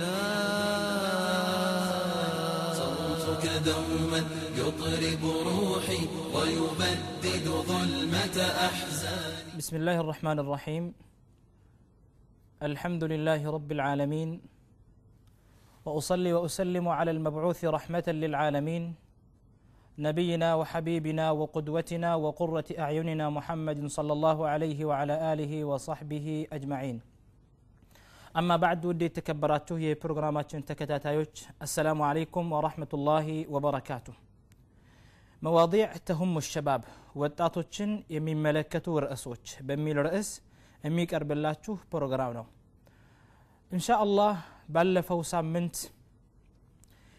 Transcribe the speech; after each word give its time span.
لا 0.00 0.18
صوتك 2.74 3.44
دوما 3.66 4.20
يطرب 4.58 5.22
روحي 5.46 6.02
ويبدد 6.34 7.46
ظلمة 7.70 8.36
أحزاني. 8.68 9.58
بسم 9.58 9.76
الله 9.76 10.00
الرحمن 10.00 10.38
الرحيم. 10.38 10.94
الحمد 12.62 13.04
لله 13.04 13.50
رب 13.50 13.72
العالمين. 13.72 14.40
وأصلي 15.84 16.32
وأسلم 16.32 16.88
على 16.88 17.10
المبعوث 17.10 17.64
رحمة 17.64 18.04
للعالمين. 18.08 18.94
نبينا 19.98 20.54
وحبيبنا 20.54 21.30
وقدوتنا 21.30 22.14
وقرة 22.14 22.64
أعيننا 22.78 23.30
محمد 23.30 23.86
صلى 23.86 24.12
الله 24.12 24.48
عليه 24.48 24.84
وعلى 24.84 25.32
آله 25.32 25.64
وصحبه 25.64 26.46
أجمعين. 26.52 27.11
أما 28.36 28.56
بعد 28.56 28.84
ودي 28.86 29.08
تكبراته 29.08 29.78
هي 29.78 29.94
برنامج 29.94 30.44
تكتاتايوش. 30.44 31.44
السلام 31.62 32.02
عليكم 32.02 32.52
ورحمة 32.52 32.88
الله 32.94 33.26
وبركاته. 33.52 34.14
مواضيع 35.42 35.96
تهم 35.96 36.38
الشباب. 36.38 36.82
وتاتوتشن 37.14 38.04
يمين 38.10 38.42
ملكتو 38.42 38.98
رأسوتش 38.98 39.60
بميل 39.60 39.96
رأس 40.06 40.42
أميك 40.86 41.14
أرب 41.14 41.32
الله 41.32 41.52
تشوف 41.52 41.80
إن 43.72 43.78
شاء 43.78 44.02
الله 44.02 44.32
بل 44.68 45.02
فوسا 45.02 45.40
منت 45.40 45.76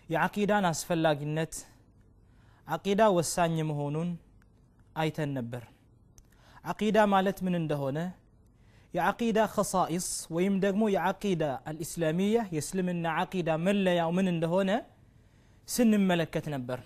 يعقيدا 0.09 0.59
ناس 0.59 0.83
فلاقينت 0.85 1.53
عقيدة 2.67 3.09
وساني 3.09 3.63
مهونون. 3.63 4.17
أيتن 4.97 5.33
نبر. 5.33 5.63
عقيدة 6.65 7.05
مالت 7.05 7.43
من 7.43 7.55
اندهونه. 7.55 8.22
የዓቂዳ 8.94 9.38
ከሳኢስ 9.54 10.06
ወይም 10.36 10.54
ደግሞ 10.64 10.82
የዓቂዳ 10.94 11.42
አልእስላሚያ 11.70 12.38
የእስልምና 12.54 13.06
ዓቂዳ 13.22 13.56
መለያው 13.66 14.10
ምን 14.18 14.28
እንደሆነ 14.34 14.70
ስንመለከት 15.68 16.46
ነበር 16.54 16.80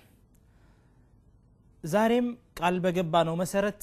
ዛሬም 1.85 2.27
ቃል 2.59 2.77
በገባ 2.85 3.15
ነው 3.29 3.35
መሰረት 3.43 3.83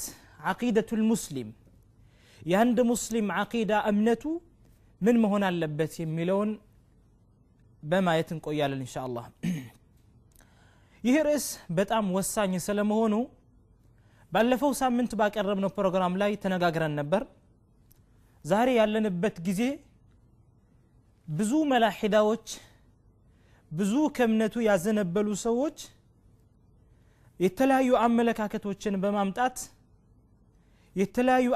ዓቂደቱል 0.52 1.02
ሙስሊም 1.12 1.50
የአንድ 2.42 2.78
ሙስሊም 2.92 3.28
ዓቂዳ 3.40 3.72
እምነቱ 3.90 4.24
ምን 5.02 5.18
መሆን 5.24 5.44
አለበት 5.50 5.94
የሚለውን 6.02 6.52
በማየት 7.84 8.30
እንቆያለን 8.36 8.82
እንሻ 8.84 8.96
አላህ 9.06 9.26
ይህ 11.04 11.18
ርዕስ 11.28 11.46
በጣም 11.78 12.06
ወሳኝ 12.16 12.54
ስለመሆኑ 12.66 13.14
ባለፈው 14.32 14.72
ሳምንት 14.80 15.12
ባቀረብነው 15.20 15.72
ፕሮግራም 15.78 16.16
ላይ 16.22 16.32
ተነጋግረን 16.44 16.96
ነበር 17.00 17.22
ዛሬ 18.45 18.69
ያለንበት 18.79 19.37
ጊዜ 19.47 19.61
ብዙ 21.29 21.53
መላሒዳዎች 21.71 22.47
ብዙ 23.71 23.93
ከእምነቱ 24.17 24.55
ያዘነበሉ 24.67 25.29
ሰዎች 25.45 25.79
የተለያዩ 27.41 27.91
አመለካከቶችን 28.03 28.99
በማምጣት 29.05 29.57
የተለያዩ 30.97 31.49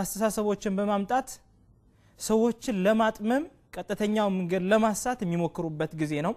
አስተሳሰቦችን 0.00 0.76
በማምጣት 0.78 1.28
ሰዎችን 2.20 2.76
ለማጥመም 2.86 3.44
ቀጥተኛው 3.76 4.28
መንገድ 4.34 4.64
ለማሳት 4.72 5.20
የሚሞክሩበት 5.24 5.92
ጊዜ 6.00 6.14
ነው። 6.26 6.34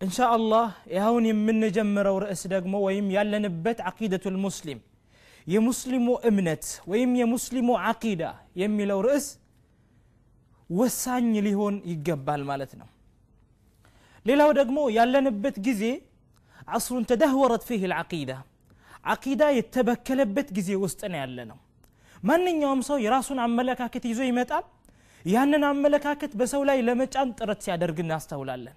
እንሻ 0.00 0.18
አላህ 0.36 0.66
ያሁን 0.96 1.24
የምንጀምረው 1.28 2.16
ርዕስ 2.24 2.42
ደግሞ 2.54 2.74
ወይም 2.86 3.06
ያለንበት 3.16 3.80
ዓቂደቱ 3.90 4.24
ልሙስሊም 4.34 4.80
የሙስሊሙ 5.46 6.08
እምነት 6.28 6.64
ወይም 6.90 7.12
የሙስሊሙ 7.20 7.68
አቂዳ 7.88 8.22
የሚለው 8.60 9.00
ርዕስ 9.06 9.26
ወሳኝ 10.70 11.32
ሊሆን 11.46 11.74
ይገባል 11.90 12.42
ማለት 12.50 12.72
ነው። 12.80 12.88
ሌላው 14.26 14.50
ደግሞ 14.58 14.78
ያለንበት 14.96 15.56
ጊዜ 15.66 15.84
አስሩን 16.68 17.06
ተዳህወረት 17.10 17.62
ፊህ 17.68 17.82
ልዓቂዳ 17.92 18.32
አቂዳ 19.04 19.42
የተበከለበት 19.56 20.48
ጊዜ 20.56 20.70
ውስጥ 20.82 21.00
ነው 21.12 21.18
ያለ 21.22 21.38
ነው 21.50 21.58
ማንኛውም 22.22 22.82
ሰው 22.88 22.96
የራሱን 23.04 23.38
አመለካከት 23.46 24.04
ይዞ 24.10 24.20
ይመጣል። 24.28 24.64
ያንን 25.24 25.62
አመለካከት 25.68 26.32
በሰው 26.38 26.62
ላይ 26.68 26.78
ለመጫን 26.86 27.28
ጥረት 27.38 27.60
ሲያደርግ 27.64 27.98
እናስተውላለን። 28.04 28.76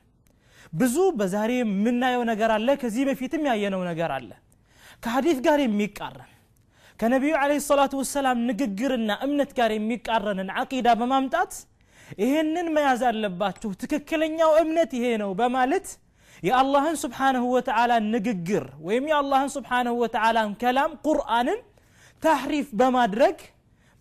ብዙ 0.73 0.95
በዛሬ 1.19 1.51
የምናየው 1.59 2.23
ነገር 2.31 2.51
አለ 2.55 2.69
ከዚህ 2.81 3.03
በፊትም 3.09 3.43
ያየነው 3.49 3.81
ነገር 3.89 4.11
አለ። 4.17 4.31
ከሀዲት 5.03 5.39
ጋር 5.45 5.59
የሚቃረን 5.63 6.31
ከነቢዩ 7.00 7.34
አለ 7.42 7.52
ሰላቱ 7.66 7.92
ወሰላም 8.00 8.38
ንግግርና 8.48 9.10
እምነት 9.26 9.50
ጋር 9.58 9.70
የሚቃረንን 9.76 10.48
አቂዳ 10.62 10.88
በማምጣት 11.00 11.52
ይህንን 12.22 12.66
መያዝ 12.76 13.02
አለባችሁ 13.10 13.70
ትክክለኛው 13.82 14.52
እምነት 14.62 14.90
ይሄ 14.98 15.06
ነው 15.22 15.30
በማለት 15.40 15.86
የአላህን 16.42 16.96
ስብሓንሁ 17.02 17.44
ወተዓላ 17.54 17.92
ንግግር 18.12 18.64
ወይም 18.86 19.04
የአላህን 19.10 19.50
ስብሓንሁ 19.56 19.94
ወተዓላን 20.02 20.52
ከላም 20.62 20.92
ቁርአንን 21.06 21.58
ታሕሪፍ 22.22 22.68
በማድረግ 22.80 23.38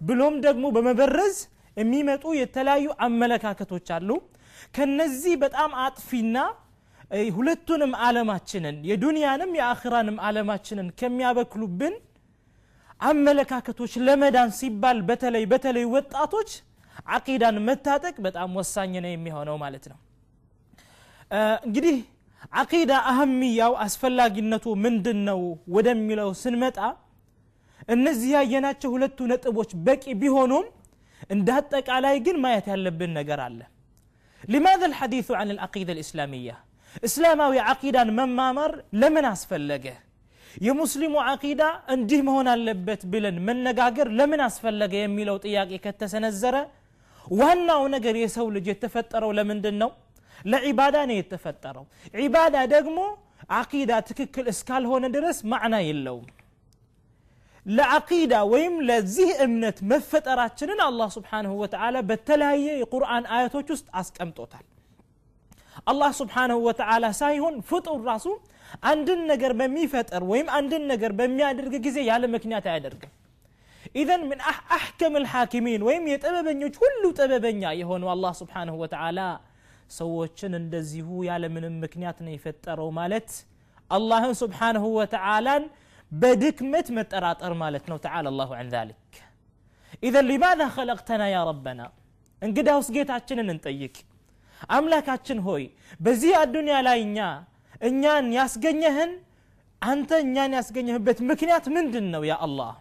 ብሎም 0.01 0.35
ደግሞ 0.45 0.65
በመበረዝ 0.75 1.37
የሚመጡ 1.77 2.23
የተለያዩ 2.39 2.87
አመለካከቶች 3.05 3.87
አሉ 3.97 4.09
ከነዚህ 4.75 5.33
በጣም 5.43 5.71
አጥፊና 5.85 6.37
ሁለቱንም 7.37 7.93
ዓለማችንን 8.07 8.77
የዱንያንም 8.89 9.51
የአኽራንም 9.59 10.17
ዓለማችንን 10.27 10.87
ከሚያበክሉብን 10.99 11.95
አመለካከቶች 12.99 13.93
ለመዳን 14.07 14.49
ሲባል 14.59 14.97
በተለይ 15.09 15.43
በተለይ 15.51 15.85
ወጣቶች 15.95 16.49
አቂዳን 17.15 17.57
መታጠቅ 17.67 18.15
በጣም 18.27 18.49
ወሳኝ 18.59 18.93
ነው 19.05 19.11
የሚሆነው 19.13 19.57
ማለት 19.63 19.85
ነው 19.91 19.99
እንግዲህ 21.67 21.97
አቂዳ 22.61 22.91
አህምያው 23.11 23.73
አስፈላጊነቱ 23.85 24.65
ምንድን 24.85 25.19
ነው 25.29 25.39
ወደሚለው 25.75 26.29
ስንመጣ 26.43 26.77
እነዚህ 27.95 28.29
ያየናቸው 28.37 28.89
ሁለቱ 28.95 29.27
ነጥቦች 29.31 29.71
በቂ 29.87 30.03
ቢሆኑም 30.21 30.65
እንደ 31.35 31.49
አጠቃላይ 31.59 32.17
ግን 32.25 32.37
ማየት 32.45 32.67
ያለብን 32.73 33.13
ነገር 33.19 33.41
አለ 33.47 33.59
لماذا 34.43 34.85
الحديث 34.91 35.27
عن 35.39 35.47
العقيدة 35.55 35.91
الإسلامية 35.95 36.55
እስላማዊ 37.07 37.53
ዓቂዳን 37.71 38.09
መማማር 38.19 38.71
ለምን 39.01 39.25
አስፈለገ 39.31 39.85
የሙስሊሙ 40.57 41.15
ዓቂዳ 41.29 41.63
እንዲህ 41.93 42.21
መሆን 42.27 42.47
አለበት 42.53 43.01
ብለን 43.11 43.37
መነጋገር 43.47 44.07
ለምን 44.19 44.41
አስፈለገ 44.47 44.93
የሚለው 44.99 45.37
ጥያቄ 45.45 45.71
ከተሰነዘረ 45.83 46.55
ዋናው 47.27 47.83
ነገር 47.95 48.15
የሰው 48.21 48.47
ልጅ 48.55 48.67
የተፈጠረው 48.71 49.31
ለምንድን 49.39 49.75
ነው 49.83 49.91
ለዒባዳ 50.45 50.97
ነው 51.09 51.15
የተፈጠረው 51.17 51.85
ዒባዳ 52.21 52.57
ደግሞ 52.75 52.99
አቂዳ 53.57 53.91
ትክክል 54.09 54.45
እስካልሆነ 54.53 55.05
ድረስ 55.15 55.37
ማዕና 55.51 55.75
የለውም 55.87 56.27
ለአቂዳ 57.65 58.33
ወይም 58.51 58.75
ለዚህ 58.89 59.29
እምነት 59.45 59.77
መፈጠራችንን 59.91 60.79
አላህ 60.85 61.09
ስብሓንሁ 61.15 61.53
ወተዓላ 61.61 61.97
በተለያየ 62.09 62.67
የቁርአን 62.81 63.25
አያቶች 63.35 63.67
ውስጥ 63.75 63.87
አስቀምጦታል 64.01 64.65
الله 65.92 66.10
سبحانه 66.10 66.56
وتعالى 66.56 67.12
ساهون 67.12 67.60
فطر 67.60 68.00
راسو 68.00 68.38
عندن 68.82 69.18
نجر 69.32 69.52
بمي 69.52 69.86
فطر 69.94 70.24
ويم 70.24 70.50
عندن 70.50 70.88
نجر 70.88 71.12
بمي 71.12 71.50
أدرج 71.50 71.74
جزء 71.84 72.00
يعلم 72.00 72.34
مكنيات 72.34 72.66
أدرج 72.66 73.02
إذا 73.96 74.16
من 74.16 74.40
أح 74.40 74.72
أحكم 74.72 75.16
الحاكمين 75.16 75.82
ويم 75.82 76.08
يتأببن 76.08 76.68
كل 76.68 77.14
تأببن 77.14 77.62
يهون 77.62 78.02
والله 78.02 78.32
سبحانه 78.32 78.74
وتعالى. 78.74 79.38
سوتشن 79.88 80.54
هو 81.08 81.22
يعلم 81.22 81.54
من 81.54 81.80
مكنيات 81.80 82.22
نيفتر 82.22 82.80
ومالت 82.80 83.46
الله 83.92 84.32
سبحانه 84.32 84.84
وتعالى 84.86 85.54
بدك 86.12 86.62
بدكمة 86.62 86.84
متأرات 86.90 87.42
أرمالتنا 87.42 87.94
وتعالى 87.94 88.28
الله 88.28 88.56
عن 88.56 88.68
ذلك. 88.68 89.24
إذا 90.02 90.22
لماذا 90.22 90.68
خلقتنا 90.68 91.28
يا 91.28 91.44
ربنا؟ 91.44 91.92
إن 92.42 92.50
قد 92.56 92.68
أوسقيت 92.68 93.10
عشان 93.10 93.46
ننتيك 93.46 93.96
አምላካችን 94.75 95.39
ሆይ 95.47 95.63
በዚህ 96.05 96.33
አዱንያ 96.43 96.77
ላይ 96.87 96.99
እኛ 97.07 97.19
እኛን 97.89 98.25
ያስገኘህን 98.39 99.11
አንተ 99.81 100.11
እኛን 100.25 100.51
ያስገኘህበት 100.57 101.19
ምክንያት 101.29 101.65
ምንድን 101.75 102.07
ነው 102.13 102.23
ያ 102.29 102.35
አላህ 102.47 102.73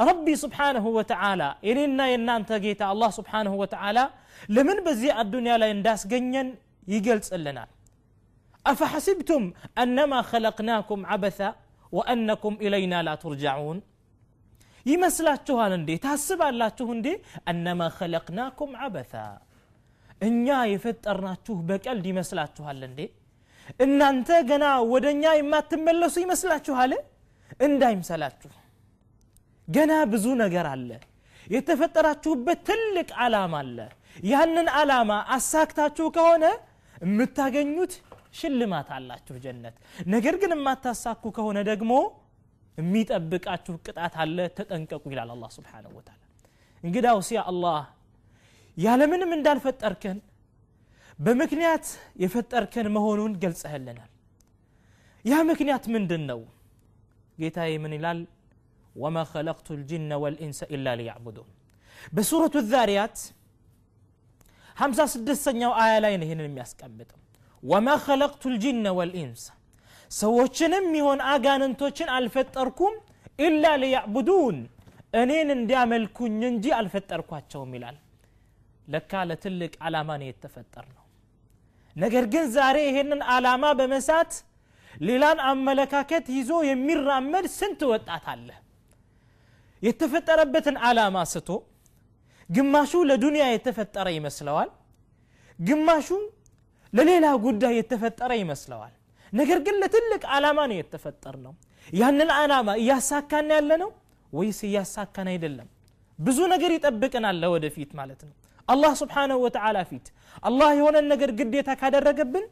ረቢ 0.00 0.26
ስብሓንሁ 0.44 0.84
ወተዓላ 0.98 1.42
የኔና 1.68 2.00
የእናንተ 2.10 2.50
ጌታ 2.64 2.82
አላህ 2.92 3.10
ስብሓንሁ 3.18 3.52
ወተዓላ 3.62 3.98
ለምን 4.56 4.78
በዚህ 4.86 5.10
አዱንያ 5.22 5.54
ላይ 5.62 5.70
እንዳስገኘን 5.76 6.48
ይገልጽልናል 6.86 7.70
أفحسبتم 8.64 9.42
أنما 9.82 10.18
خلقناكم 10.22 10.98
عبثا 11.06 11.48
وأنكم 11.92 12.52
إلينا 12.64 12.98
لا 13.06 13.14
ترجعون 13.24 13.78
ይመስላችኋል 14.86 15.72
እንዴ 15.78 15.90
ታስባላችሁ 16.04 16.86
እንዴ 16.96 17.06
አነማ 17.50 17.80
ኸለቅናኩም 17.96 18.70
አበታ 18.84 19.14
እኛ 20.21 20.45
የፈጠርናችሁ 20.71 21.55
በቀልድ 21.67 22.05
ይመስላችኋል 22.11 22.79
እንዴ? 22.89 22.99
እናንተ 23.79 24.29
ገና 24.49 24.63
ወደ 24.91 25.05
እኛ 25.15 25.23
የማትመለሱ 25.37 26.15
ይመስላችኋል? 26.23 26.91
እንዳይምሰላችሁ። 27.65 28.51
ገና 29.67 29.91
ብዙ 30.11 30.25
ነገር 30.43 30.65
አለ። 30.71 30.89
የተፈጠራችሁበት 31.47 32.59
ትልቅ 32.69 33.09
ዓላማ 33.23 33.55
አለ። 33.63 33.77
ያንን 34.29 34.67
ዓላማ 34.79 35.11
አሳክታችሁ 35.35 36.05
ከሆነ 36.15 36.45
የምታገኙት 37.01 37.93
ሽልማት 38.39 38.89
አላችሁ 38.95 39.35
ጀነት። 39.43 39.75
ነገር 40.13 40.35
ግን 40.41 40.53
የማታሳኩ 40.55 41.23
ከሆነ 41.37 41.57
ደግሞ 41.71 41.91
የሚጠብቃችሁ 42.77 43.75
ቅጣት 43.85 44.13
አለ። 44.23 44.37
ተጠንቀቁ 44.57 45.03
ይላል 45.13 45.29
አላ 45.35 45.45
ስብሓንሁ 45.55 45.91
ወተላ 45.99 46.19
እንግዳውስ 46.83 47.29
አላህ 47.45 47.77
ያለምንም 48.76 49.30
እንዳልፈጠርከን 49.36 50.18
በምክንያት 51.18 51.86
የፈጠርከን 52.22 52.86
መሆኑን 52.96 53.32
ገልጸህልናል 53.42 54.10
ያ 55.24 55.38
ምክንያት 55.50 55.84
ምንድን 55.94 56.22
ነው 56.30 56.40
ጌታዬ 57.38 57.72
ምን 57.82 57.92
ይላል 57.96 58.20
ወማ 58.94 59.18
ኸለቅቱ 59.32 59.68
ልጅነ 59.80 60.12
ወልኢንሰ 60.22 60.60
ኢላ 60.76 60.94
ሊያዕቡዱን 61.00 61.48
በሱረቱ 62.14 62.54
ዛሪያት 62.72 63.16
56ኛው 64.76 65.72
አያ 65.82 65.94
ላይ 66.04 66.14
ነው 66.20 66.26
ይህንን 66.26 66.46
የሚያስቀምጠው 66.48 67.18
ወማ 67.62 67.88
ኸለቅቱ 68.04 68.42
ልጅነ 68.54 68.86
ወልኢንስ 68.98 69.42
ሰዎችንም 70.10 70.86
ይሆን 70.98 71.20
አጋንንቶችን 71.32 72.08
አልፈጠርኩም 72.16 72.94
ኢላ 73.46 73.64
ሊያዕቡዱን 73.82 74.56
እኔን 75.20 75.48
እንዲያመልኩኝ 75.56 76.40
እንጂ 76.50 76.64
አልፈጠርኳቸውም 76.78 77.72
ይላል 77.76 77.96
ለካ 78.88 79.22
ለትልቅ 79.30 79.72
ዓላማ 79.86 80.10
ነው 80.20 80.28
የተፈጠር 80.30 80.86
ነው 80.96 81.04
ነገር 81.96 82.24
ግን 82.32 82.44
ዛሬ 82.56 82.76
ይሄንን 82.88 83.20
ዓላማ 83.34 83.64
በመሳት 83.80 84.32
ሌላን 85.02 85.38
አመለካከት 85.50 86.26
ይዞ 86.36 86.52
የሚራመድ 86.68 87.46
ስንት 87.58 87.80
ወጣት 87.92 88.24
አለ 88.32 88.48
የተፈጠረበትን 89.82 90.76
ዓላማ 90.88 91.16
ስቶ 91.32 91.50
ግማሹ 92.48 92.92
ለዱንያ 93.10 93.44
የተፈጠረ 93.52 94.06
ይመስለዋል 94.18 94.70
ግማሹ 95.58 96.08
ለሌላ 96.92 97.26
ጉዳይ 97.44 97.74
የተፈጠረ 97.78 98.30
ይመስለዋል 98.42 98.94
ነገር 99.32 99.58
ግን 99.66 99.76
ለትልቅ 99.82 100.22
ዓላማ 100.36 100.60
ነው 100.70 100.76
የተፈጠር 100.80 101.34
ነው 101.44 101.52
ያንን 101.88 102.30
ዓላማ 102.38 102.70
እያሳካን 102.82 103.50
ያለ 103.56 103.72
ነው 103.82 103.90
ወይስ 104.32 104.58
እያሳካን 104.68 105.28
አይደለም 105.32 105.68
ብዙ 106.18 106.38
ነገር 106.54 106.70
ይጠብቅናል 106.76 107.36
ለወደፊት 107.42 107.90
ማለት 108.00 108.20
ነው 108.28 108.34
አላህ 108.68 108.92
ስብሓንሁ 109.00 109.36
ወተዓላ 109.44 109.78
ፊት 109.90 110.06
አላህ 110.48 110.70
የሆነን 110.78 111.06
ነገር 111.12 111.30
ግዴታ 111.38 111.70
ካደረገብን 111.80 112.46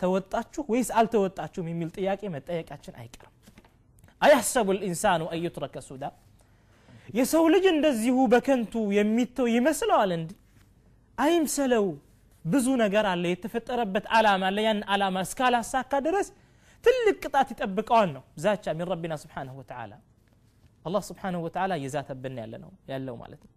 ተወጣችሁ 0.00 0.62
ወይስ 0.72 0.88
አልተወጣችሁም 0.98 1.68
የሚል 1.72 1.88
ጥያቄ 1.96 2.20
መጠየቃችን 2.34 2.94
አይቀርም 3.02 3.34
አያሰቡ 4.22 4.68
ልኢንሳኑ 4.76 5.22
አዩትረከ 5.34 5.76
ሱዳ 5.88 6.04
የሰው 7.18 7.44
ልጅ 7.54 7.64
እንደዚሁ 7.74 8.16
በከንቱ 8.32 8.72
የሚተው 8.96 9.46
ይመስለዋል 9.56 10.10
እንዲ 10.18 10.30
አይምሰለው 11.18 11.86
ብዙ 12.44 12.66
ነገር 12.82 13.06
አለ 13.12 13.24
የተፈጠረበት 13.32 14.04
ዓላማ 14.16 14.42
አለ 14.50 14.58
ያን 14.66 14.80
ዓላማ 14.94 15.22
እስካላሳካ 15.26 15.92
ድረስ 16.06 16.28
ትልቅ 16.84 17.16
ቅጣት 17.24 17.48
ይጠብቀዋል 17.54 18.08
ነው 18.16 18.22
ዛቻ 18.44 18.74
ሚን 18.78 18.86
ረቢና 18.92 19.14
ስብሓንሁ 19.22 19.54
ወተዓላ 19.60 19.92
አላህ 20.84 21.02
ስብሓንሁ 21.08 21.40
ወተዓላ 21.46 21.72
እየዛተብን 21.80 22.36
ያለ 22.42 22.54
ነው 22.64 22.70
ያለው 22.92 23.16
ማለት 23.22 23.40
ነው 23.46 23.51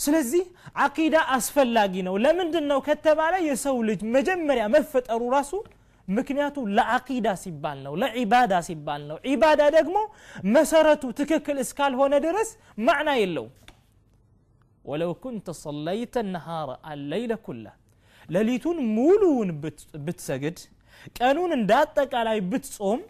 ስለዚህ 0.00 0.42
አቂዳ 0.84 1.16
አስፈላጊ 1.36 1.94
ነው 2.06 2.14
ለምንድን 2.24 2.64
ነው 2.72 2.80
ከተባለ 2.88 3.34
የሰው 3.48 3.76
ልጅ 3.88 4.00
መጀመሪያ 4.16 4.64
መፈጠሩ 4.74 5.22
ራሱ 5.36 5.52
ምክንያቱ 6.08 6.56
ለአቂዳ 6.76 7.28
ሲባል 7.42 7.78
ነው 7.86 7.94
ለዒባዳ 8.02 8.54
ሲባል 8.66 9.02
ነው 9.08 9.16
ዒባዳ 9.30 9.62
ደግሞ 9.76 9.96
መሰረቱ 10.54 11.04
ትክክል 11.20 11.56
እስካልሆነ 11.64 12.14
ድረስ 12.26 12.50
ማዕና 12.86 13.10
የለው 13.20 13.46
ወለው 14.84 15.12
ኩንተ 15.22 15.48
ሰለይተ 15.62 16.14
ነሃረ 16.34 16.70
አለይለ 16.90 17.34
ኩላ 17.46 17.66
ሌሊቱን 18.28 18.78
ሙሉውን 18.96 19.50
ብትሰግድ 20.06 20.58
ቀኑን 21.18 21.50
እንደ 21.58 21.72
አጠቃላይ 21.80 22.38
ብትጾም 22.52 23.00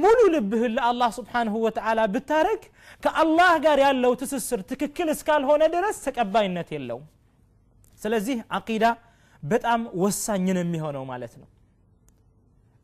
ሙሉ 0.00 0.18
ልብህን 0.34 0.72
ለአላህ 0.76 1.10
ስብሓንሁ 1.18 1.54
ወተዓላ 1.64 2.00
ብታረግ 2.14 2.62
ከአላህ 3.02 3.52
ጋር 3.64 3.78
ያለው 3.84 4.12
ትስስር 4.20 4.60
ትክክል 4.70 5.08
እስካልሆነ 5.14 5.62
ድረስ 5.74 5.96
ተቀባይነት 6.06 6.68
የለውም 6.74 7.06
ስለዚህ 8.00 8.38
አቂዳ 8.58 8.84
በጣም 9.42 9.80
ወሳኝ 10.02 10.46
ነው 10.56 10.62
የሚሆነው 10.64 11.04
ማለት 11.12 11.34
ነው 11.40 11.48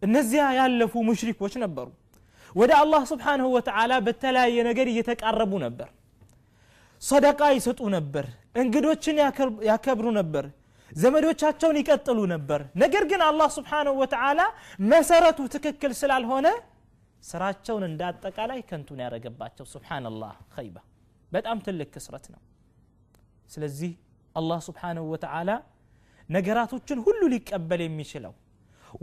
እነዚያ 0.02 0.44
ያለፉ 0.58 1.02
ሙሽሪኮች 1.08 1.54
ነበሩ 1.64 1.86
ወደ 2.54 2.72
አላህ 2.82 3.02
ስብሓንሁ 3.12 3.46
ወተዓላ 3.56 3.92
በተለያየ 4.06 4.56
ነገር 4.68 4.86
እየተቃረቡ 4.92 5.52
ነበር 5.66 5.88
ሰደቃ 7.02 7.40
ይሰጡ 7.56 7.80
ነበር 7.96 8.24
እንግዶችን 8.62 9.16
ያከብሩ 9.70 10.06
ነበር 10.20 10.44
ዘመዶቻቸውን 10.92 11.76
ይቀጥሉ 11.80 12.18
ነበር 12.32 12.60
ነገር 12.82 13.04
ግን 13.10 13.20
አላህ 13.28 13.48
ስብሓንሁ 13.56 13.94
ወተዓላ 14.02 14.40
መሰረቱ 14.92 15.40
ትክክል 15.54 15.92
ስላልሆነ 16.00 16.46
ስራቸውን 17.23 17.83
እንደ 17.87 18.01
አጠቃላይ 18.09 18.59
ከንቱን 18.69 19.01
ያደረገባቸው 19.03 19.65
ስብሓንላህ 19.73 20.33
ኸይባ 20.55 20.77
በጣም 21.31 21.57
ትልቅ 21.65 21.87
ክስረት 21.93 22.25
ነው። 22.33 22.41
ስለዚህ 23.49 23.91
አላህ 24.35 24.59
ስብሓንሁ 24.67 25.03
ወተዓላ 25.13 25.51
ነገራቶችን 26.29 26.99
ሁሉ 27.05 27.21
ሊቀበል 27.33 27.81
የሚችለው 27.85 28.33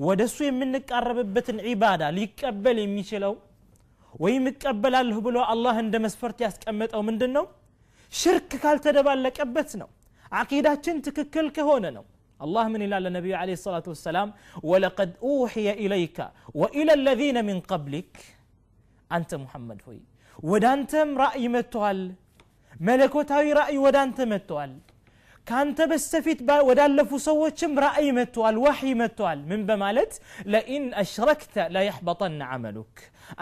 ወደ 0.01 0.21
እሱ 0.29 0.39
የምንቃረብበትን 0.47 1.59
ዒባዳ 1.67 2.03
ሊቀበል 2.19 2.79
የሚችለው 2.83 3.35
ወይም 4.15 4.45
እቀበላለሁ 4.51 5.19
ብሎ 5.27 5.39
አላህ 5.53 5.77
እንደ 5.83 5.97
መስፈርት 6.05 6.39
ያስቀመጠው 6.45 7.03
ምንድን 7.09 7.33
ነው 7.37 7.45
ሽርክ 8.13 8.53
ካልተደባለቀበት 8.63 9.71
ነው። 9.83 9.89
አቂዳችን 10.33 10.97
ትክክል 11.07 11.47
ከሆነ 11.57 11.87
ነው። 11.97 12.05
الله 12.47 12.65
من 12.69 12.83
إلى 12.83 12.99
النبي 12.99 13.35
عليه 13.35 13.53
الصلاة 13.53 13.83
والسلام 13.87 14.29
ولقد 14.63 15.11
أوحي 15.23 15.71
إليك 15.71 16.19
وإلى 16.61 16.93
الذين 17.01 17.45
من 17.45 17.61
قبلك 17.61 18.13
أنت 19.13 19.35
محمد 19.35 19.79
هوي 19.87 20.03
ودانتم 20.51 21.19
رأي 21.19 21.49
متوال 21.49 22.01
ملكوتاوي 22.81 23.53
رأي 23.53 23.79
ودانت 23.79 24.21
متوال 24.21 24.73
كانت 25.47 25.81
بستفيت 25.91 26.41
ودالفو 26.69 27.19
سوتشم 27.19 27.73
رأي 27.79 28.13
متوال 28.13 28.57
وحي 28.65 28.95
متوال 29.03 29.39
من 29.51 29.61
بمالت 29.69 30.13
لئن 30.53 30.95
أشركت 30.95 31.55
لا 31.75 31.81
يحبطن 31.89 32.43
عملك 32.43 32.95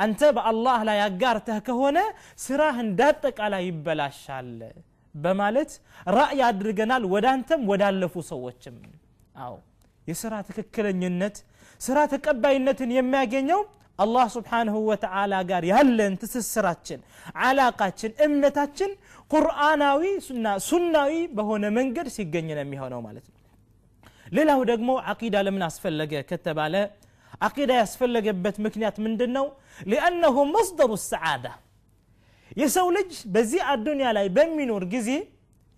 أنت 0.04 0.22
الله 0.52 0.78
لا 0.88 0.94
يقارته 1.06 1.58
كهونا 1.58 2.04
سراه 2.36 2.76
داتك 2.82 3.36
على 3.40 3.58
يبلاشال 3.68 4.72
በማለት 5.17 5.71
ራእይ 6.17 6.41
አድርገናል 6.47 7.03
ወደ 7.13 7.25
አንተም 7.33 7.61
ወዳለፉ 7.71 8.23
ሰዎችም 8.31 8.75
አዎ 9.45 9.53
የስራ 10.07 10.33
ትክክለኝነት 10.47 11.35
ስራ 11.81 11.99
ተቀባይነትን 12.13 12.91
የሚያገኘው 12.97 13.61
አላህ 13.99 14.25
ስብሓንሁ 14.35 14.75
ወተዓላ 14.89 15.33
ጋር 15.49 15.63
ያለን 15.71 16.13
ትስስራችን 16.21 16.99
አላቃችን 17.45 18.11
እምነታችን 18.25 18.91
ቁርአናዊ 19.31 20.03
ና 20.45 20.55
ሱናዊ 20.67 21.13
በሆነ 21.37 21.65
መንገድ 21.77 22.07
ሲገኝ 22.15 22.47
ነው 22.57 22.63
የሚሆነው 22.65 23.01
ማለት 23.07 23.25
ነው 23.29 23.39
ሌላው 24.37 24.61
ደግሞ 24.71 24.89
አቂዳ 25.11 25.35
ለምን 25.47 25.63
አስፈለገ 25.67 26.13
ከተባለ 26.31 26.75
አቂዳ 27.47 27.71
ያስፈለገበት 27.81 28.57
ምክንያት 28.65 28.97
ምንድን 29.05 29.31
ነው 29.37 29.45
ሊአነሁ 29.91 30.35
መስደሩ 30.55 30.91
ሰዓዳ 31.11 31.45
የሰው 32.61 32.87
ልጅ 32.97 33.11
በዚህ 33.35 33.61
አዱንያ 33.73 34.07
ላይ 34.17 34.27
በሚኖር 34.37 34.83
ጊዜ 34.93 35.09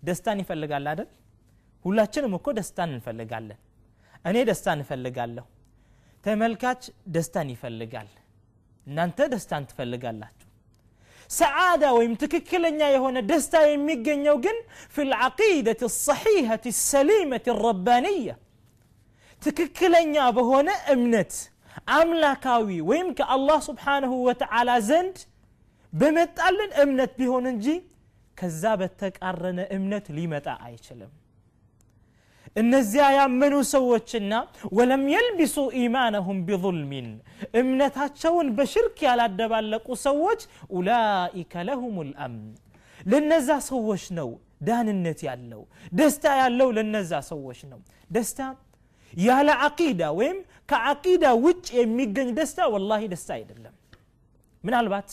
ደስታን 0.04 0.40
ይፈልጋል 0.44 0.86
አይደል 0.92 1.10
ሁላችንም 1.86 2.34
እኮ 2.40 2.48
ደስታን 2.58 2.92
እንፈልጋለን 2.96 3.60
እኔ 4.30 4.38
ደስታን 4.50 4.80
እንፈልጋለሁ 4.82 5.46
ተመልካች 6.24 6.84
ደስታን 7.16 7.50
ይፈልጋል 7.56 8.10
እናንተ 8.88 9.20
ደስታን 9.34 9.64
ትፈልጋላችሁ 9.70 10.42
ሰዓዳ 11.30 11.84
ወይም 11.98 12.14
ትክክለኛ 12.24 12.80
የሆነ 12.96 13.18
ደስታ 13.30 13.62
የሚገኘው 13.70 14.36
ግን 14.46 14.58
ፊ 14.96 15.06
ልዓቂደት 15.12 15.82
ሰሒሐት 16.00 16.66
ሰሊመት 16.84 17.46
ረባንያ 17.64 18.34
ትክክለኛ 19.42 20.16
በሆነ 20.38 20.70
እምነት 20.94 21.34
አምላካዊ 21.96 22.68
ወይም 22.90 23.08
ከአላህ 23.18 23.58
ስብሓንሁ 23.70 24.12
ወተዓላ 24.28 24.70
ዘንድ 24.90 25.18
በመጣልን 25.93 26.71
እምነት 26.83 27.13
ቢሆን 27.19 27.47
እንጂ 27.53 27.67
ከዛ 28.37 28.65
በተቃረነ 28.81 29.61
እምነት 29.77 30.07
ሊመጣ 30.17 30.47
አይችልም። 30.67 31.11
እነዚያ 32.57 33.05
ያመኑ 33.17 33.55
ሰዎችና 33.73 34.33
ወለም 34.77 35.03
የልቢሱ 35.13 35.57
ኢማነሁም 35.81 36.39
ቢظልሚን 36.49 37.09
እምነታቸውን 37.61 38.49
በሽርክ 38.57 38.97
ያላደባለቁ 39.07 39.87
ሰዎች 40.07 40.41
ኡላኢከ 40.75 41.63
ለሁም 41.69 41.97
ልአምን 42.09 42.49
ለነዛ 43.07 43.51
ሰዎች 43.69 44.05
ነው 44.19 44.31
ዳንነት 44.69 45.21
ያለው 45.29 45.63
ደስታ 45.99 46.25
ያለው 46.41 46.71
ለነዛ 46.79 47.13
ሰዎች 47.31 47.61
ነው። 47.71 47.81
ደስታ 48.11 48.41
ያለ 49.13 49.51
አቂዳ 49.67 50.03
ወይም 50.19 50.39
ከአቂዳ 50.69 51.25
ውጭ 51.45 51.67
የሚገኝ 51.79 52.29
ደስታ 52.37 52.69
ወላሂ 52.75 53.03
ደስታ 53.13 53.31
አይደለም። 53.39 53.75
ምናልባት 54.65 55.11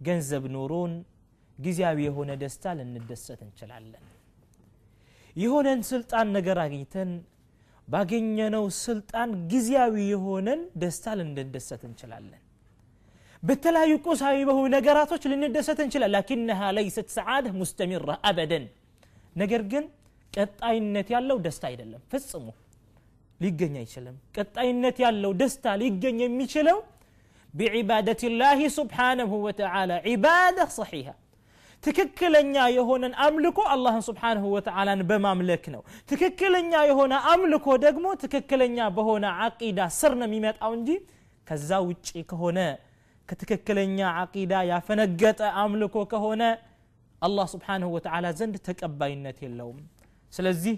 ገንዘብ 0.00 0.44
ኑሮን 0.54 0.92
ጊዜያዊ 1.58 1.98
የሆነ 2.06 2.30
ደስታ 2.42 2.74
ልንደሰት 2.78 3.40
እንችላለን 3.46 4.02
የሆነን 5.36 5.80
ስልጣን 5.90 6.26
ነገር 6.36 6.58
አግኝተን 6.64 7.10
ባገኘነው 7.88 8.64
ስልጣን 8.84 9.30
ጊዜያዊ 9.52 9.94
የሆነን 10.12 10.60
ደስታ 10.82 11.14
ልንደሰት 11.20 11.82
እንችላለን 11.88 12.40
በተለያዩ 13.42 13.94
ቁሳዊ 14.06 14.36
በሆኑ 14.48 14.66
ነገራቶች 14.76 15.22
ልንደሰት 15.32 15.78
እንችላል 15.84 16.10
ላኪንሃ 16.14 16.60
ለይሰት 16.76 17.08
ሰዓደ 17.16 17.46
ሙስተሚራ 17.60 18.14
አበደን 18.30 18.64
ነገር 19.36 19.62
ግን 19.72 19.84
ቀጣይነት 20.32 21.08
ያለው 21.14 21.36
ደስታ 21.46 21.64
አይደለም 21.70 22.02
ፈጽሞ 22.12 22.46
ሊገኝ 23.40 23.74
አይችልም 23.82 24.16
ቀጣይነት 24.36 24.96
ያለው 25.04 25.32
ደስታ 25.40 25.74
ሊገኝ 25.82 26.18
የሚችለው 26.24 26.78
ቢዒባደት 27.54 28.22
ላህ 28.40 28.60
ስብሓነሁ 28.76 29.32
ወተዓላ 29.46 29.92
ዒባዳ 30.08 30.58
ሰሒሃ 30.78 31.08
ትክክለኛ 31.82 32.54
የሆነን 32.76 33.14
አምልኮ 33.24 33.58
አላህን 33.72 34.02
ስብሓንሁ 34.06 34.44
ወተዓላን 34.54 35.00
በማምለክ 35.08 35.64
ነው 35.74 35.82
ትክክለኛ 36.10 36.72
የሆነ 36.90 37.14
አምልኮ 37.32 37.66
ደግሞ 37.84 38.06
ትክክለኛ 38.22 38.78
በሆነ 38.96 39.24
አቂዳ 39.46 39.88
ስር 39.98 40.12
ነው 40.20 40.26
የሚመጣው 40.28 40.72
እንጂ 40.78 40.90
ከዛ 41.46 41.70
ውጭ 41.88 42.08
ከሆነ 42.30 42.58
ከትክክለኛ 43.28 43.98
አቂዳ 44.22 44.52
ያፈነገጠ 44.70 45.40
አምልኮ 45.62 45.96
ከሆነ 46.12 46.42
አላህ 47.22 47.46
ስብሓንሁ 47.54 47.88
ወተዓላ 47.96 48.26
ዘንድ 48.38 48.56
ተቀባይነት 48.68 49.38
የለውም 49.44 49.78
ስለዚህ 50.32 50.74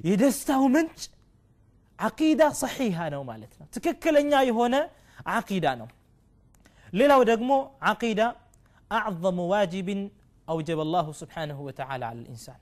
የደስታው 0.00 0.64
ምንጭ 0.74 1.00
አቂዳ 1.98 2.42
ሰሒሃ 2.62 3.06
ነው 3.14 3.22
ማለት 3.30 3.54
ነው 3.60 3.66
ትክክለኛ 3.76 4.32
የሆነ 4.50 4.74
አቂዳ 5.36 5.66
ነው 5.80 5.88
ሌላው 6.93 7.21
ደግሞ 7.31 7.51
ዓቂዳ 7.91 8.21
አዕظሙ 8.91 9.39
ዋጅብን 9.53 10.01
አውጀበ 10.47 10.79
አላሁ 10.85 11.07
ስብሓንሁ 11.21 11.57
ወተላ 11.67 11.89
አለ 12.09 12.19
ልኢንሳን 12.19 12.59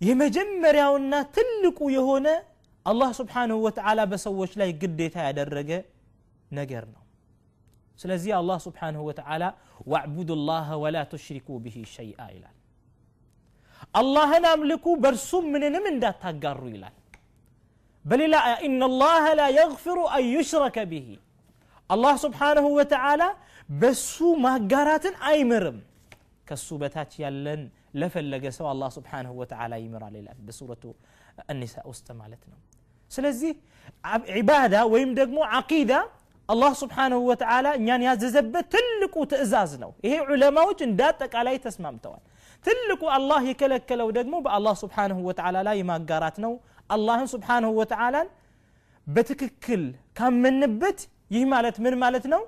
የመጀመሪያውና 0.00 1.14
ትልቁ 1.36 1.78
የሆነ 1.96 2.26
አላህ 2.86 3.10
ስብሓንሁ 3.20 3.56
ወተዓላ 3.66 4.00
በሰዎች 4.10 4.52
ላይ 4.60 4.70
ግዴታ 4.80 5.16
ያደረገ 5.28 5.70
ነገር 6.50 6.84
ነው 6.94 7.00
ስለዚህ 7.98 8.32
አላህ 8.40 8.58
ስብሓንሁ 8.66 9.02
ወተዓላ 9.08 9.44
ዋዕቡዱ 9.92 10.30
ላህ 10.48 10.68
ወላ 10.82 10.98
ቱሽሪኩ 11.12 11.48
ብሂ 11.64 11.76
ሸይአ 11.94 12.20
ይላል 12.34 12.56
አላህን 14.00 14.44
አምልኩ 14.52 14.86
በእርሱ 15.02 15.30
ምንንም 15.52 15.84
እንዳታጋሩ 15.92 16.62
ይላል 16.74 16.96
በሌላ 18.04 18.36
ኢነ 18.66 18.82
ላህ 19.02 19.24
ላ 19.38 19.44
የግፍሩ 19.58 19.98
አን 20.16 20.24
ዩሽረከ 20.34 20.78
ብሂ 20.92 21.06
አላህ 21.89 22.15
ስብሓንሁ 22.23 22.65
ወተዓላ 22.79 23.23
በሱ 23.69 24.15
ማጋራትን 24.45 25.15
አይምርም 25.29 25.77
ከሱ 26.47 26.67
በታች 26.81 27.11
ያለን 27.23 27.61
ለፈለገ 28.01 28.45
ሰው 28.57 28.65
አላህ 28.71 28.89
ስብሓንሁ 28.97 29.33
ወተዓላ 29.41 29.73
ይምራል 29.83 30.15
ይላል 30.19 30.39
በሱረቱ 30.47 30.83
እኒሳ 31.53 31.75
ውስጥ 31.91 32.07
ማለት 32.21 32.43
ነው 32.51 32.57
ስለዚህ 33.11 33.51
ዒባዳ 34.37 34.75
ወይም 34.93 35.11
ደግሞ 35.19 35.37
ዓቂዳ 35.59 35.93
አላህ 36.49 36.71
ስብሓንሁ 36.81 37.19
ወተዓላ 37.29 37.67
እኛን 37.79 38.01
ያዘዘበት 38.07 38.65
ትልቁ 38.75 39.15
ትእዛዝ 39.31 39.71
ነው 39.83 39.91
ይሄ 40.05 40.13
ዑለማዎች 40.27 40.79
እንደ 40.87 41.01
አጠቃላይ 41.09 41.57
ተስማምተዋል 41.65 42.23
ትልቁ 42.65 43.01
አላህ 43.17 43.41
የከለከለው 43.49 44.09
ደግሞ 44.17 44.35
በአላህ 44.45 44.75
ስብሓንሁ 44.83 45.17
ወተዓላ 45.29 45.57
ላይ 45.67 45.79
ማጋራት 45.91 46.37
ነው 46.45 46.53
አላህን 46.89 47.27
ስብሓንሁ 47.33 47.71
ወተዓላን 47.79 48.29
በትክክል 49.07 49.83
ካመንበት 50.19 50.99
ይህ 51.35 51.43
ማለት 51.53 51.75
ምን 51.85 51.95
ማለት 52.03 52.25
ነው 52.33 52.41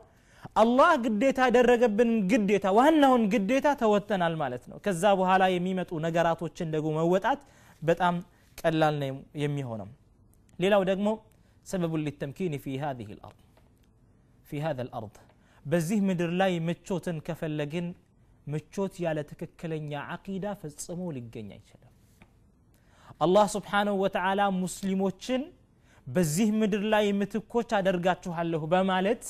አላህ 0.62 0.92
ግዴታ 1.06 1.40
ያደረገብን 1.48 2.12
ግዴታ 2.32 2.68
ዋናውን 2.78 3.24
ግዴታ 3.34 3.68
ተወተናል 3.82 4.36
ማለት 4.44 4.64
ነው 4.72 4.78
ከዛ 4.86 5.04
በኋላ 5.20 5.44
የሚመጡ 5.56 6.00
ነገራቶችን 6.06 6.72
ደግሞ 6.76 6.90
መወጣት 7.00 7.42
በጣም 7.82 8.16
ቀላል 8.58 8.96
ነው 9.04 9.18
የሚሆነው 9.44 9.90
ሌላው 10.60 10.82
ደግሞ 10.92 11.08
ሰበቡ 11.66 11.94
ሊተምኪን 12.08 12.54
ፊ 12.64 12.68
هذه 12.86 13.10
الأرض 13.18 13.40
في 14.50 14.56
هذا 14.66 14.82
الأرض 14.88 15.14
በዚህ 15.66 16.00
ምድር 16.08 16.32
ላይ 16.42 16.54
ምቾትን 16.68 17.18
ከፈለግን 17.28 17.88
ምቾት 18.48 18.94
ያለ 19.06 19.20
ትክክለኛ 19.32 19.92
አቂዳ 20.16 20.46
ፈጽሞ 20.62 21.02
ሊገኝ 21.18 21.50
አይችልም 21.56 21.92
አላህ 23.26 23.46
ስብሓንሁ 23.56 23.94
ወተዓላ 24.04 24.42
ሙስሊሞችን 24.64 25.42
በዚህ 26.07 26.49
ምድር 26.59 26.83
ላይ 26.93 27.07
ምትኮች 27.21 27.71
አደርጋችኋለሁ 27.79 28.63
በማለት 28.73 29.23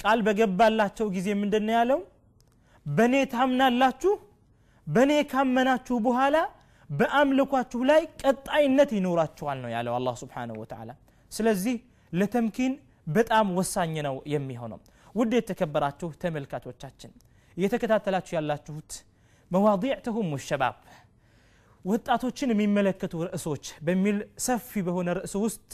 ቃል 0.00 0.18
በገባላቸው 0.26 1.06
ጊዜ 1.16 1.28
ምንድን 1.40 1.68
ያለው? 1.76 2.00
በእኔ 2.86 3.14
ታምናላችሁ 3.32 4.12
በእኔ 4.86 5.12
ካመናችሁ 5.30 5.96
በኋላ 6.06 6.36
በአምልኳችሁ 6.90 7.80
ላይ 7.90 8.02
ቀጣይነት 8.22 8.90
ይኖራችኋል 8.98 9.58
ነው 9.64 9.70
ያለው 9.74 9.94
አላህ 9.98 10.14
ስብሓንሁ 10.22 10.56
ወተዓላ። 10.62 10.90
ስለዚህ 11.32 11.76
ለተምኪን 12.12 12.72
በጣም 13.08 13.46
ወሳኝ 13.58 13.94
ነው 14.08 14.16
የሚሆነው። 14.34 14.80
ውድ 15.14 15.32
የተከበራችሁ 15.38 16.08
ተመልካቾቻችን 16.22 17.10
እየተከታተላችሁ 17.56 18.32
ያላችሁት 18.38 18.92
መዋዲዕ 19.50 19.92
ሸባብ 20.46 20.76
ወጣቶችን 21.84 22.52
የሚመለከቱ 22.52 23.14
ርዕሶች 23.26 23.64
በሚል 23.86 24.16
ሰፊ 24.44 24.82
በሆነ 24.86 25.08
ርዕስ 25.18 25.34
ውስጥ 25.44 25.66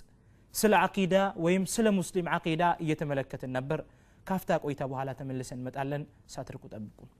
ስለ 0.53 0.73
አቂዳ 0.85 1.15
ወይም 1.45 1.63
ስለ 1.75 1.87
ሙስሊም 1.99 2.27
አቂዳ 2.37 2.63
እየተመለከትን 2.83 3.51
ነበር 3.57 3.79
ካፍታ 4.27 4.51
ቆይታ 4.65 4.81
በኋላ 4.91 5.09
ተመልሰን 5.19 5.59
እንመጣለን 5.59 6.03
ሳትርቁ 6.35 6.63
ጠብቁን 6.73 7.11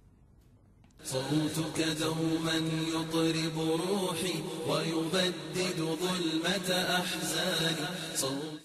صوتك 1.12 1.80
دوما 2.02 2.58
يطرب 2.94 3.58
روحي 3.84 4.36
ويبدد 4.70 5.80
ظلمة 6.04 6.70
أحزاني 7.00 7.86
صوت 8.16 8.60